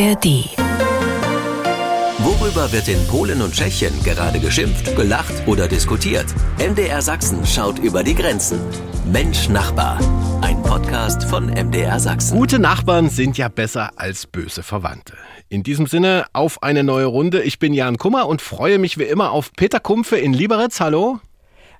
[0.00, 0.56] ARD.
[2.20, 6.24] Worüber wird in Polen und Tschechien gerade geschimpft, gelacht oder diskutiert?
[6.58, 8.60] MDR Sachsen schaut über die Grenzen.
[9.12, 9.98] Mensch Nachbar.
[10.40, 12.38] Ein Podcast von MDR Sachsen.
[12.38, 15.18] Gute Nachbarn sind ja besser als böse Verwandte.
[15.50, 17.42] In diesem Sinne auf eine neue Runde.
[17.42, 20.80] Ich bin Jan Kummer und freue mich wie immer auf Peter Kumpfe in Lieberitz.
[20.80, 21.20] Hallo.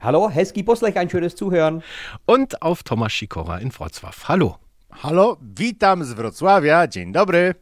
[0.02, 1.82] Hallo, Heski Boslech, ein schönes Zuhören.
[2.26, 4.28] Und auf Thomas Sikora in Wrocław.
[4.28, 4.56] Hallo.
[5.02, 6.86] Hallo, witam z Wrocławia.
[6.86, 7.54] Dzień dobry.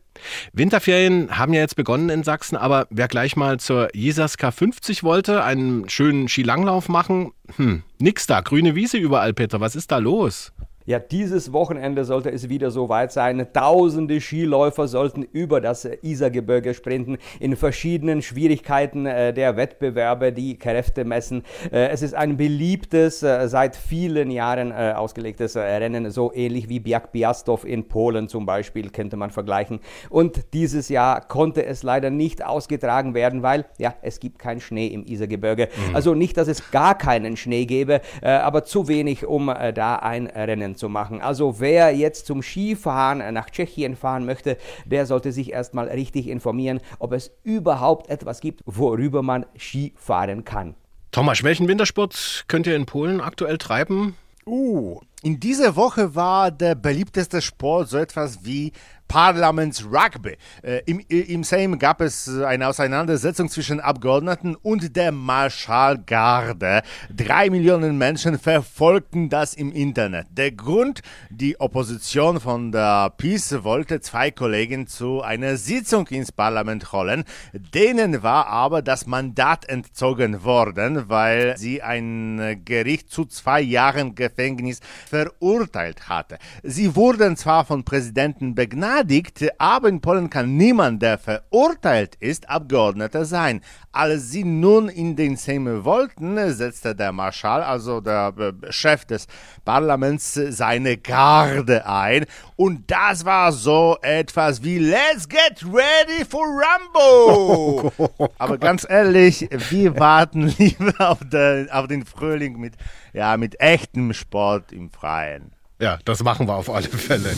[0.52, 5.42] Winterferien haben ja jetzt begonnen in Sachsen, aber wer gleich mal zur Jesaska 50 wollte,
[5.45, 10.52] einen schönen Skilanglauf machen, hm, nix da, grüne Wiese überall, Peter, was ist da los?
[10.88, 13.46] Ja, dieses Wochenende sollte es wieder so weit sein.
[13.52, 21.05] Tausende Skiläufer sollten über das Isergebirge sprinten, in verschiedenen Schwierigkeiten äh, der Wettbewerbe, die Kräfte
[21.05, 21.43] messen.
[21.70, 27.12] Äh, es ist ein beliebtes, äh, seit vielen Jahren ausgelegtes Rennen, so ähnlich wie Biak
[27.12, 29.80] Biastow in Polen zum Beispiel, könnte man vergleichen.
[30.09, 34.87] Und dieses Jahr konnte es leider nicht ausgetragen werden, weil ja, es gibt keinen Schnee
[34.87, 35.68] im Isergebirge.
[35.90, 35.96] Mhm.
[35.96, 40.77] Also nicht, dass es gar keinen Schnee gäbe, aber zu wenig, um da ein Rennen
[40.79, 41.21] zu machen.
[41.21, 46.80] Also wer jetzt zum Skifahren nach Tschechien fahren möchte, der sollte sich erstmal richtig informieren,
[46.98, 50.74] ob es überhaupt etwas gibt, worüber man Ski fahren kann.
[51.10, 54.15] Thomas, welchen Wintersport könnt ihr in Polen aktuell treiben?
[54.46, 58.73] Uh, in dieser Woche war der beliebteste Sport so etwas wie
[59.09, 60.37] Parlamentsrugby.
[60.63, 66.83] Äh, im, Im Sejm gab es eine Auseinandersetzung zwischen Abgeordneten und der Marschallgarde.
[67.15, 70.27] Drei Millionen Menschen verfolgten das im Internet.
[70.31, 71.00] Der Grund,
[71.31, 77.25] die Opposition von der PiS wollte zwei Kollegen zu einer Sitzung ins Parlament holen.
[77.55, 84.81] Denen war aber das Mandat entzogen worden, weil sie ein Gericht zu zwei Jahren Gefängnis
[85.09, 86.38] verurteilt hatte.
[86.62, 93.25] Sie wurden zwar von Präsidenten begnadigt, aber in Polen kann niemand, der verurteilt ist, Abgeordneter
[93.25, 93.62] sein.
[93.92, 99.27] Als sie nun in den Sejm wollten, setzte der Marschall, also der äh, Chef des
[99.65, 102.27] Parlaments, seine Garde ein.
[102.56, 107.93] Und das war so etwas wie Let's get ready for Rambo.
[108.38, 112.75] Aber ganz ehrlich, wir warten lieber auf den, auf den Frühling mit,
[113.12, 115.53] ja, mit echtem Sport im Freien.
[115.81, 117.34] Ja, das machen wir auf alle Fälle.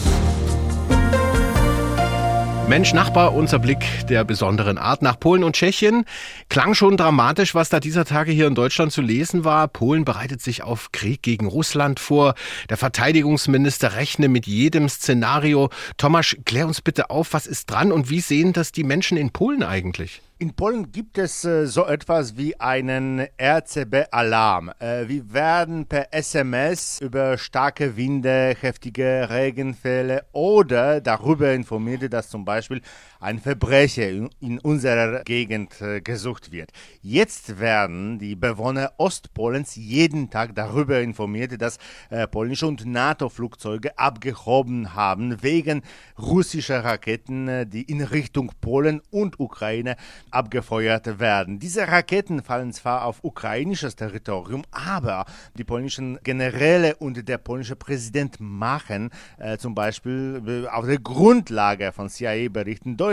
[2.69, 6.05] Mensch, Nachbar, unser Blick der besonderen Art nach Polen und Tschechien.
[6.49, 9.67] Klang schon dramatisch, was da dieser Tage hier in Deutschland zu lesen war.
[9.67, 12.35] Polen bereitet sich auf Krieg gegen Russland vor.
[12.69, 15.69] Der Verteidigungsminister rechne mit jedem Szenario.
[15.97, 19.31] Tomasz, klär uns bitte auf, was ist dran und wie sehen das die Menschen in
[19.31, 20.23] Polen eigentlich?
[20.43, 24.71] In Polen gibt es äh, so etwas wie einen RCB-Alarm.
[24.79, 32.47] Äh, wir werden per SMS über starke Winde, heftige Regenfälle oder darüber informiert, dass zum
[32.47, 32.81] Beispiel
[33.21, 36.71] ein Verbrecher in, unserer Gegend äh, gesucht wird.
[37.03, 44.95] Jetzt werden die Bewohner Ostpolens jeden Tag darüber informiert, dass äh, polnische und NATO-Flugzeuge abgehoben
[44.95, 45.83] haben wegen
[46.19, 49.97] russischer Raketen, äh, die in Richtung Polen und Ukraine
[50.31, 51.59] abgefeuert werden.
[51.59, 55.27] Diese Raketen fallen zwar auf ukrainisches Territorium, aber
[55.59, 62.09] die polnischen Generäle und der polnische Präsident machen äh, zum Beispiel auf der Grundlage von
[62.09, 63.10] CIA-Berichten deutlich,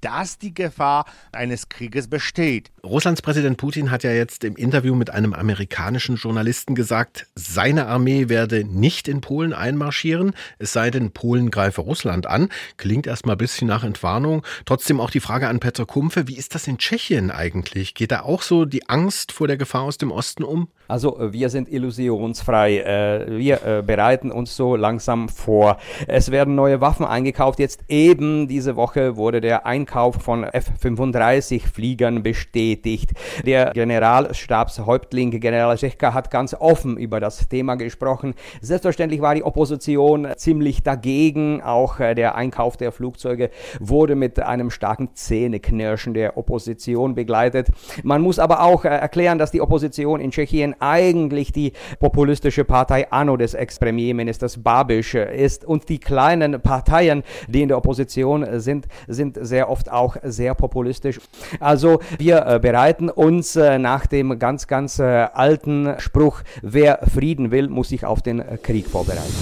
[0.00, 2.70] dass die Gefahr eines Krieges besteht.
[2.84, 8.28] Russlands Präsident Putin hat ja jetzt im Interview mit einem amerikanischen Journalisten gesagt, seine Armee
[8.28, 12.48] werde nicht in Polen einmarschieren, es sei denn, Polen greife Russland an.
[12.76, 14.44] Klingt erstmal ein bisschen nach Entwarnung.
[14.64, 17.94] Trotzdem auch die Frage an Petr Kumpfe, wie ist das in Tschechien eigentlich?
[17.94, 20.68] Geht da auch so die Angst vor der Gefahr aus dem Osten um?
[20.88, 22.78] Also äh, wir sind illusionsfrei.
[22.78, 25.78] Äh, wir äh, bereiten uns so langsam vor.
[26.06, 27.58] Es werden neue Waffen eingekauft.
[27.58, 33.12] Jetzt eben diese Woche wurde der Einkauf von F-35 Fliegern bestätigt.
[33.44, 38.34] Der Generalstabshäuptling General Schechka hat ganz offen über das Thema gesprochen.
[38.60, 41.62] Selbstverständlich war die Opposition ziemlich dagegen.
[41.62, 43.50] Auch der Einkauf der Flugzeuge
[43.80, 47.68] wurde mit einem starken Zähneknirschen der Opposition begleitet.
[48.02, 53.36] Man muss aber auch erklären, dass die Opposition in Tschechien eigentlich die populistische Partei Anno
[53.36, 55.64] des Ex-Premierministers Babiš ist.
[55.64, 61.20] Und die kleinen Parteien, die in der Opposition sind, sind sehr oft auch sehr populistisch.
[61.60, 67.50] Also wir äh, bereiten uns äh, nach dem ganz, ganz äh, alten Spruch, wer Frieden
[67.50, 69.34] will, muss sich auf den Krieg vorbereiten.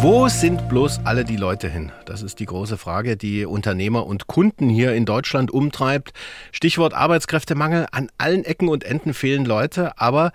[0.00, 1.90] Wo sind bloß alle die Leute hin?
[2.04, 6.12] Das ist die große Frage, die Unternehmer und Kunden hier in Deutschland umtreibt.
[6.52, 7.88] Stichwort Arbeitskräftemangel.
[7.90, 10.30] An allen Ecken und Enden fehlen Leute, aber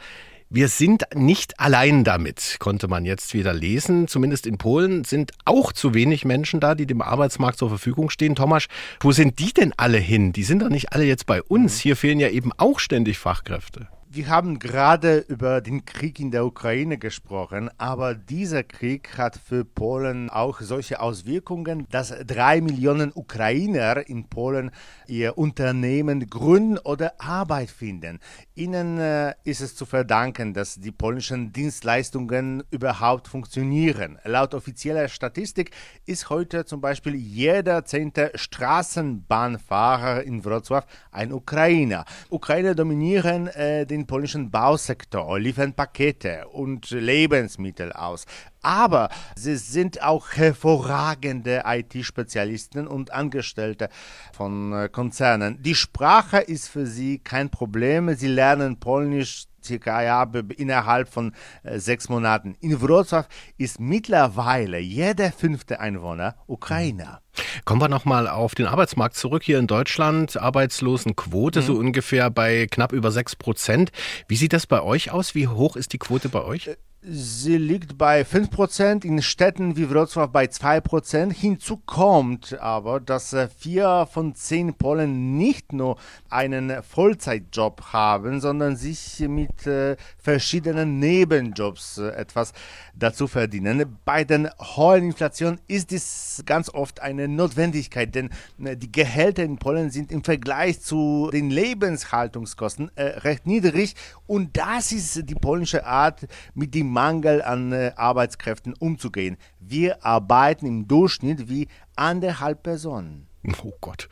[0.56, 4.08] Wir sind nicht allein damit, konnte man jetzt wieder lesen.
[4.08, 8.36] Zumindest in Polen sind auch zu wenig Menschen da, die dem Arbeitsmarkt zur Verfügung stehen.
[8.36, 8.68] Thomas,
[9.00, 10.32] wo sind die denn alle hin?
[10.32, 11.80] Die sind doch nicht alle jetzt bei uns.
[11.80, 13.88] Hier fehlen ja eben auch ständig Fachkräfte.
[14.16, 19.66] Wir haben gerade über den Krieg in der Ukraine gesprochen, aber dieser Krieg hat für
[19.66, 24.70] Polen auch solche Auswirkungen, dass drei Millionen Ukrainer in Polen
[25.08, 28.20] ihr Unternehmen gründen oder Arbeit finden.
[28.56, 34.20] Ihnen äh, ist es zu verdanken, dass die polnischen Dienstleistungen überhaupt funktionieren.
[34.26, 35.72] Laut offizieller Statistik
[36.06, 42.06] ist heute zum Beispiel jeder zehnte Straßenbahnfahrer in Wrocław ein Ukrainer.
[42.30, 48.28] Ukrainer dominieren äh, den polnischen Bausektor, liefern Pakete und Lebensmittel aus.
[48.64, 53.90] Aber sie sind auch hervorragende IT-Spezialisten und Angestellte
[54.34, 55.62] von äh, Konzernen.
[55.62, 58.16] Die Sprache ist für sie kein Problem.
[58.16, 60.24] Sie lernen Polnisch circa ja,
[60.58, 61.34] innerhalb von
[61.64, 62.56] äh, sechs Monaten.
[62.60, 63.26] In Wrocław
[63.58, 67.22] ist mittlerweile jeder fünfte Einwohner Ukrainer.
[67.66, 70.38] Kommen wir nochmal auf den Arbeitsmarkt zurück hier in Deutschland.
[70.38, 71.66] Arbeitslosenquote mhm.
[71.66, 73.92] so ungefähr bei knapp über sechs Prozent.
[74.28, 75.36] Wie sieht das bei euch aus?
[75.36, 76.70] Wie hoch ist die Quote bei euch?
[77.06, 81.34] Sie liegt bei 5%, in Städten wie Wrocław bei 2%.
[81.34, 85.98] Hinzu kommt aber, dass äh, vier von zehn Polen nicht nur
[86.30, 92.54] einen Vollzeitjob haben, sondern sich mit äh, verschiedenen Nebenjobs äh, etwas
[92.96, 93.98] dazu verdienen.
[94.06, 99.90] Bei den hohen Inflation ist dies ganz oft eine Notwendigkeit, denn die Gehälter in Polen
[99.90, 103.96] sind im Vergleich zu den Lebenshaltungskosten recht niedrig
[104.26, 109.38] und das ist die polnische Art, mit dem Mangel an äh, Arbeitskräften umzugehen.
[109.60, 113.28] Wir arbeiten im Durchschnitt wie anderthalb Personen.
[113.64, 114.08] Oh Gott.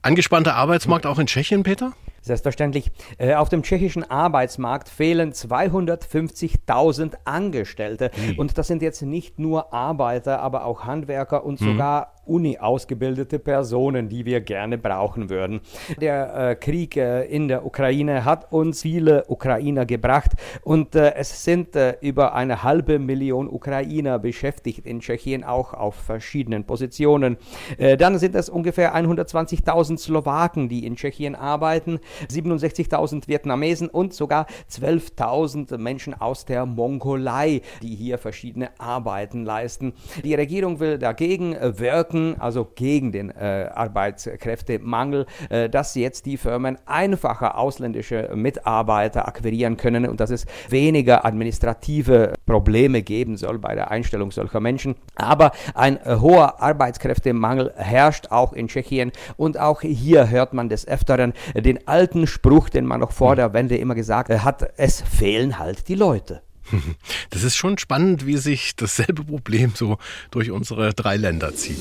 [0.00, 1.92] Angespannter Arbeitsmarkt auch in Tschechien, Peter?
[2.22, 2.90] Selbstverständlich.
[3.18, 8.10] Äh, auf dem tschechischen Arbeitsmarkt fehlen 250.000 Angestellte.
[8.14, 8.38] Mhm.
[8.38, 11.64] Und das sind jetzt nicht nur Arbeiter, aber auch Handwerker und mhm.
[11.64, 15.60] sogar Uni-ausgebildete Personen, die wir gerne brauchen würden.
[16.00, 20.32] Der äh, Krieg äh, in der Ukraine hat uns viele Ukrainer gebracht
[20.62, 25.96] und äh, es sind äh, über eine halbe Million Ukrainer beschäftigt in Tschechien, auch auf
[25.96, 27.36] verschiedenen Positionen.
[27.78, 31.98] Äh, dann sind es ungefähr 120.000 Slowaken, die in Tschechien arbeiten,
[32.30, 39.94] 67.000 Vietnamesen und sogar 12.000 Menschen aus der Mongolei, die hier verschiedene Arbeiten leisten.
[40.24, 46.78] Die Regierung will dagegen wirken, also gegen den äh, Arbeitskräftemangel, äh, dass jetzt die Firmen
[46.86, 53.90] einfacher ausländische Mitarbeiter akquirieren können und dass es weniger administrative Probleme geben soll bei der
[53.90, 54.94] Einstellung solcher Menschen.
[55.14, 60.86] Aber ein äh, hoher Arbeitskräftemangel herrscht auch in Tschechien und auch hier hört man des
[60.86, 63.36] Öfteren den alten Spruch, den man noch vor hm.
[63.36, 66.42] der Wende immer gesagt hat, es fehlen halt die Leute.
[67.28, 69.98] Das ist schon spannend, wie sich dasselbe Problem so
[70.30, 71.78] durch unsere drei Länder zieht.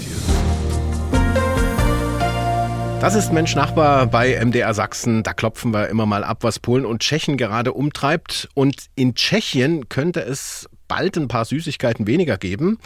[2.99, 5.23] Das ist Mensch Nachbar bei MDR Sachsen.
[5.23, 8.49] Da klopfen wir immer mal ab, was Polen und Tschechien gerade umtreibt.
[8.53, 12.79] Und in Tschechien könnte es bald ein paar Süßigkeiten weniger geben,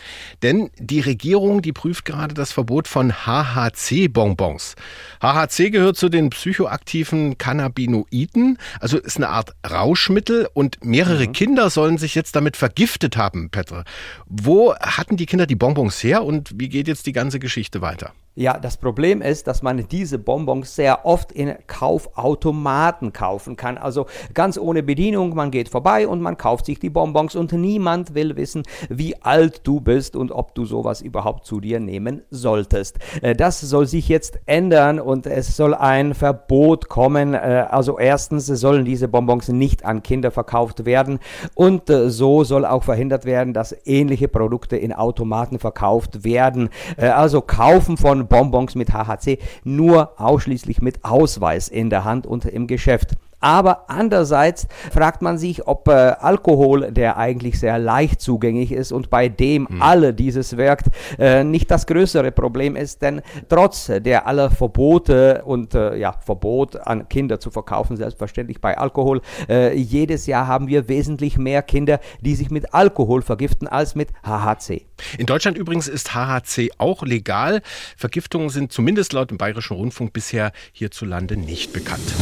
[0.43, 4.75] denn die Regierung, die prüft gerade das Verbot von HHC-Bonbons.
[5.21, 11.31] HHC gehört zu den psychoaktiven Cannabinoiden, also ist eine Art Rauschmittel und mehrere mhm.
[11.31, 13.85] Kinder sollen sich jetzt damit vergiftet haben, Petra.
[14.27, 18.13] Wo hatten die Kinder die Bonbons her und wie geht jetzt die ganze Geschichte weiter?
[18.35, 23.77] Ja, das Problem ist, dass man diese Bonbons sehr oft in Kaufautomaten kaufen kann.
[23.77, 28.15] Also ganz ohne Bedienung, man geht vorbei und man kauft sich die Bonbons und niemand
[28.15, 32.97] will wissen, wie alt du bist und ob du sowas überhaupt zu dir nehmen solltest.
[33.21, 37.35] Äh, das soll sich jetzt ändern und es soll ein Verbot kommen.
[37.35, 41.19] Äh, also erstens sollen diese Bonbons nicht an Kinder verkauft werden
[41.53, 46.69] und äh, so soll auch verhindert werden, dass ähnliche Produkte in Automaten verkauft werden.
[46.97, 52.67] Also kaufen von Bonbons mit HHC nur ausschließlich mit Ausweis in der Hand und im
[52.67, 53.15] Geschäft.
[53.43, 59.09] Aber andererseits fragt man sich, ob äh, Alkohol, der eigentlich sehr leicht zugänglich ist und
[59.09, 59.81] bei dem hm.
[59.81, 60.87] alle dieses wirkt,
[61.19, 66.77] äh, nicht das größere Problem ist, denn trotz der aller Verbote und äh, ja, Verbot
[66.77, 69.19] an Kinder zu verkaufen, selbstverständlich bei Alkohol,
[69.49, 74.07] äh, jedes Jahr haben wir wesentlich mehr Kinder, die sich mit Alkohol vergiften als mit
[74.25, 74.85] HHC.
[75.17, 77.61] In Deutschland übrigens ist HHC auch legal.
[77.97, 82.13] Vergiftungen sind zumindest laut dem Bayerischen Rundfunk bisher hierzulande nicht bekannt.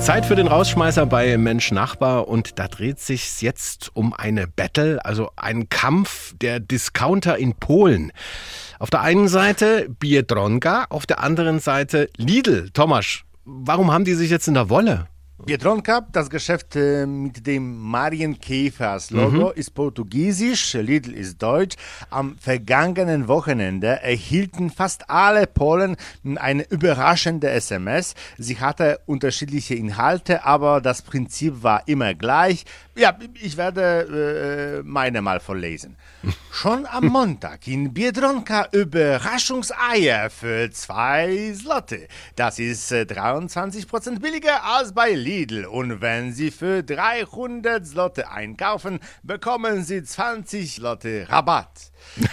[0.00, 5.04] Zeit für den Rausschmeißer bei Mensch Nachbar und da dreht sich jetzt um eine Battle,
[5.04, 8.12] also einen Kampf der Discounter in Polen.
[8.78, 12.70] Auf der einen Seite Biedronka, auf der anderen Seite Lidl.
[12.70, 15.08] Tomasz, warum haben die sich jetzt in der Wolle?
[15.44, 21.76] Biedronka, das Geschäft äh, mit dem Marienkäfers-Logo, ist portugiesisch, Lidl ist deutsch.
[22.08, 25.96] Am vergangenen Wochenende erhielten fast alle Polen
[26.36, 28.14] eine überraschende SMS.
[28.38, 32.64] Sie hatte unterschiedliche Inhalte, aber das Prinzip war immer gleich.
[32.96, 35.96] Ja, ich werde äh, meine mal vorlesen.
[36.50, 42.08] Schon am Montag in Biedronka Überraschungseier für zwei Slotte.
[42.36, 45.64] Das ist äh, 23% billiger als bei Lidl.
[45.64, 51.90] Und wenn Sie für 300 Slotte einkaufen, bekommen Sie 20 Slotte Rabatt.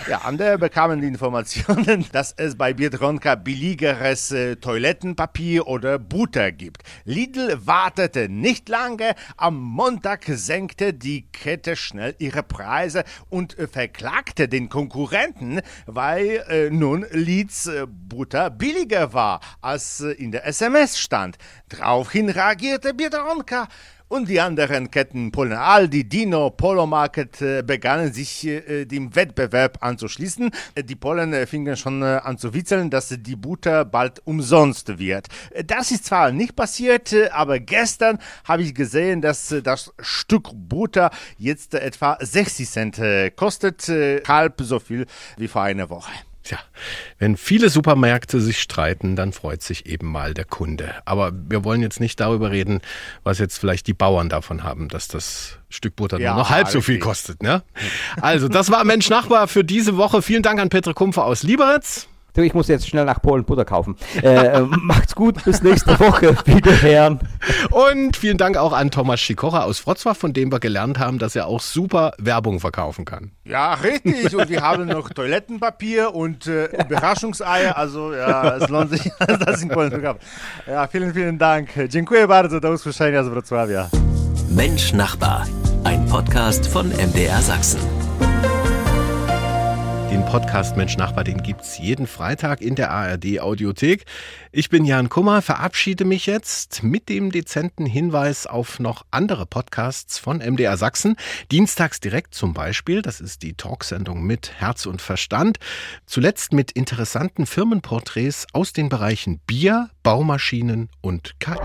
[0.07, 6.83] Ja, andere bekamen die Informationen, dass es bei Biedronka billigeres äh, Toilettenpapier oder Butter gibt.
[7.03, 9.13] Lidl wartete nicht lange.
[9.35, 16.69] Am Montag senkte die Kette schnell ihre Preise und äh, verklagte den Konkurrenten, weil äh,
[16.69, 21.37] nun Lids äh, Butter billiger war, als in der SMS stand.
[21.67, 23.67] Daraufhin reagierte Biedronka.
[24.13, 29.79] Und die anderen Ketten Polen Aldi, Dino, Polo Market äh, begannen sich äh, dem Wettbewerb
[29.82, 30.51] anzuschließen.
[30.75, 35.29] Äh, Die Polen fingen schon an zu witzeln, dass die Butter bald umsonst wird.
[35.65, 41.74] Das ist zwar nicht passiert, aber gestern habe ich gesehen, dass das Stück Butter jetzt
[41.74, 43.01] etwa 60 Cent
[43.36, 43.88] kostet,
[44.27, 46.12] halb so viel wie vor einer Woche.
[46.43, 46.59] Tja,
[47.19, 50.93] wenn viele Supermärkte sich streiten, dann freut sich eben mal der Kunde.
[51.05, 52.81] Aber wir wollen jetzt nicht darüber reden,
[53.23, 56.67] was jetzt vielleicht die Bauern davon haben, dass das Stück Butter Ja, nur noch halb
[56.67, 57.41] so viel kostet.
[57.41, 57.63] Ne?
[58.19, 60.21] Also, das war Mensch Nachbar für diese Woche.
[60.21, 62.07] Vielen Dank an Petre Kumpfer aus Liberec.
[62.35, 63.95] Ich muss jetzt schnell nach Polen Butter kaufen.
[64.21, 66.35] Äh, äh, macht's gut, bis nächste Woche.
[66.45, 67.19] Wiederhören.
[67.69, 71.35] Und vielen Dank auch an Thomas Schikocher aus Wrocław, von dem wir gelernt haben, dass
[71.35, 73.31] er auch super Werbung verkaufen kann.
[73.45, 74.35] Ja, richtig.
[74.35, 77.77] Und wir haben noch Toilettenpapier und äh, Überraschungseier.
[77.77, 79.11] Also ja, es lohnt sich,
[79.45, 80.19] das in Polen zu kaufen.
[80.65, 81.69] Ja, vielen, vielen Dank.
[81.87, 82.59] Dziękuję bardzo.
[82.59, 83.89] Do usłyszenia z Wrocławia.
[84.49, 85.45] Mensch Nachbar,
[85.83, 88.02] ein Podcast von MDR Sachsen.
[90.13, 94.05] Den Podcast Mensch Nachbar, den gibt's jeden Freitag in der ARD Audiothek.
[94.51, 100.20] Ich bin Jan Kummer, verabschiede mich jetzt mit dem dezenten Hinweis auf noch andere Podcasts
[100.20, 101.15] von MDR Sachsen.
[101.51, 105.58] Dienstags direkt zum Beispiel, das ist die Talksendung mit Herz und Verstand.
[106.05, 111.58] Zuletzt mit interessanten Firmenporträts aus den Bereichen Bier, Baumaschinen und KI.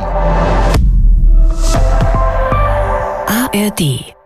[3.26, 4.17] ARD